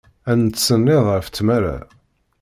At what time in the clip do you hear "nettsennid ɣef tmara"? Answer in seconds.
0.43-1.77